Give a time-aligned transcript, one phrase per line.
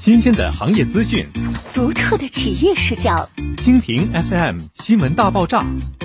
[0.00, 1.26] 新鲜的行业资讯，
[1.74, 3.28] 独特的企业视角。
[3.58, 5.62] 蜻蜓 FM 新闻大爆炸，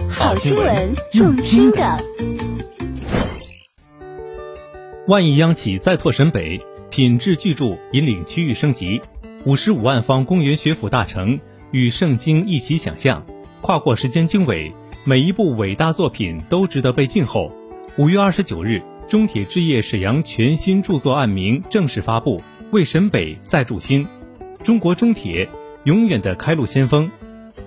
[0.09, 1.97] 好新闻，用听的。
[5.07, 9.01] 万亿央企再拓沈北，品质巨著引领区域升级。
[9.45, 11.39] 五十五万方公园学府大成，
[11.71, 13.25] 与圣经一起想象，
[13.61, 14.73] 跨过时间经纬，
[15.05, 17.49] 每一部伟大作品都值得被静候。
[17.97, 18.83] 五月二十九日。
[19.07, 24.07] 中铁置业沈阳全新著作案名正式发布，为沈北再铸新。
[24.63, 25.47] 中国中铁
[25.83, 27.11] 永远的开路先锋，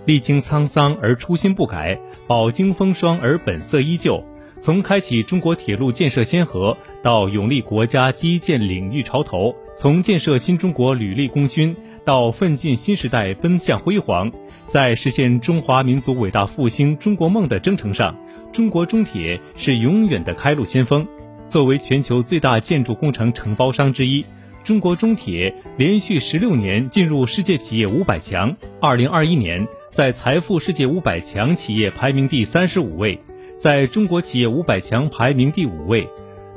[0.04, 4.24] 历经沧桑而初心不改，饱经风霜而本色依旧。
[4.60, 14.32] 从开启中国铁路建设先河，到勇立国家基建领域潮头；从建设新中国履历功勋，到奋进新时代奔向辉煌，
[14.66, 18.16] 在实现中华民族伟大复兴中国梦的征程上，
[18.52, 21.06] 中国中铁是永远的开路先锋。
[21.48, 24.24] 作为全球最大建筑工程承包商之一，
[24.68, 28.54] 中国中铁连续十六年进入世界企业五百强。
[28.82, 33.18] 二零二一年，在财富世界五百强企业排名第三十五位，
[33.58, 36.06] 在中国企业五百强排名第五位。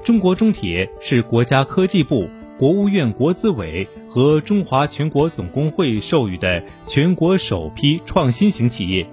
[0.04, 2.28] 中国中铁是国家科技部、
[2.60, 9.08] 国务院国资委和中华全国总工会授予的全国首批创新型企业，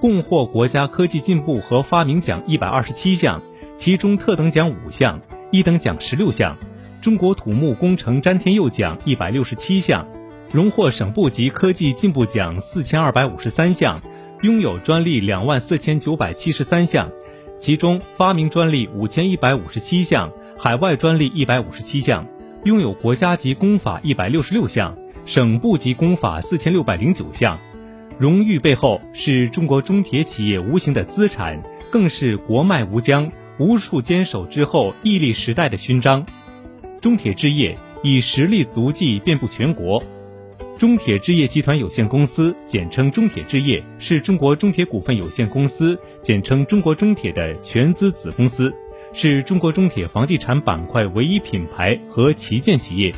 [0.00, 3.42] 共获国家科技进步和发明奖一百二十七项。
[3.76, 6.56] 其中特等奖五项，一等奖十六项，
[7.04, 10.08] 中国土木工程詹天佑奖一百六十七项，
[10.50, 14.00] 荣获省部级科技进步奖四千二百五十三项，
[14.40, 17.10] 拥有专利两万四千九百七十三项，
[17.58, 22.26] 其中发明专利五千一百五十七项，海外专利一百五十七项，
[22.64, 24.96] 拥有国家级工法一百六十六项，
[25.26, 27.58] 省部级工法四千六百零九项。
[28.18, 33.30] 荣誉背后是中国中铁企业无形的资产，更是国脉无疆。
[33.58, 36.24] 无数坚守之后屹立时代的勋章，
[37.04, 40.02] 中铁置业以实力足迹遍布全国。
[40.78, 48.72] 中铁置业集团有限公司简称中铁置业，是中国中铁股份有限公司简称中国中铁的全资子公司，
[49.12, 53.12] 是中国中铁房地产板块唯一品牌和旗舰企业。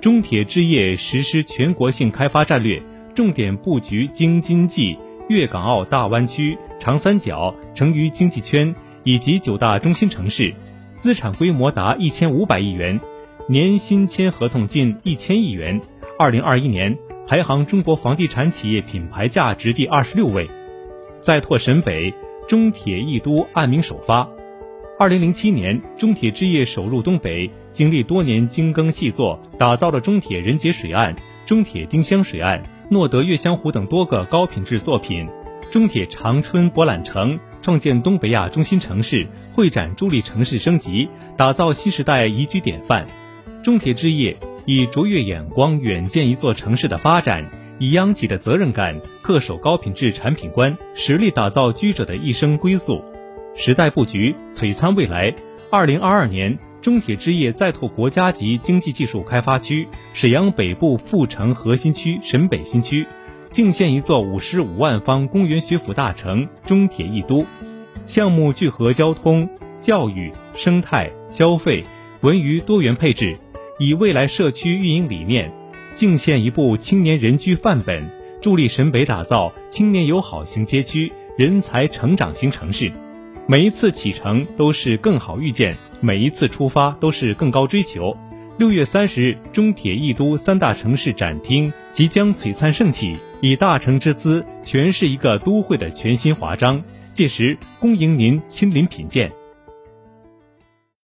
[0.00, 2.80] 中铁置业实施全国性开发战略，
[3.16, 4.96] 重点布局京津冀、
[5.28, 8.72] 粤港澳大湾区、长三角、成渝经济圈。
[9.02, 10.54] 以及九大中心城市，
[10.96, 12.98] 资产规模达一千五百亿元，
[13.46, 15.78] 年新签合同近一千亿元。
[16.18, 16.96] 二零二一年
[17.28, 20.48] 排行中国房地产企业品牌价值第二十六位。
[21.20, 22.14] 再拓沈北，
[22.48, 24.26] 中铁易都案名首发。
[24.98, 35.28] 二零零七年，中铁置业首入东北，经历多年精耕细作，打造了中铁人杰水岸、中铁丁香水岸、诺德月香湖等多个高品质作品。
[35.70, 37.38] 中铁长春博览城。
[37.60, 43.06] 创建东北亚中心城市，会展助力城市升级，打造新时代宜居典范。
[43.64, 44.36] 中铁置业
[44.66, 47.42] 以卓越眼光远见一座城市的发展，
[47.78, 53.02] 以央企的责任感恪守高品质产品观，实力打造居者的一生归宿。
[53.54, 55.34] 时代布局，璀璨未来。
[55.70, 63.06] 二零二二年，中铁置业再拓国家级经济技术开发区沈阳北部阜城核心区沈北新区。
[63.48, 67.46] 敬献一座五十五万方公园学府大城，中铁一都，
[68.04, 69.48] 项目聚合交通、
[69.80, 71.82] 教育、生态、消费、
[72.20, 73.38] 文娱多元配置，
[73.78, 75.52] 以未来社区运营理念，
[75.96, 78.08] 敬献一部青年人居范本，
[78.40, 82.92] 助力沈北打造青年友好型街区、人才成长型城市。
[83.48, 88.16] 每一次启程都是更好遇见，每一次出发都是更高追求。
[88.58, 96.80] 六月三十日，中铁易都三大城市展厅即将璀璨盛起，以大成之姿诠释一个都会的全新华章。
[97.12, 99.32] 届时，恭迎您亲临品鉴。